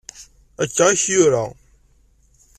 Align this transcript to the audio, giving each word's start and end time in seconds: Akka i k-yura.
Akka 0.63 0.85
i 0.93 0.95
k-yura. 1.01 1.43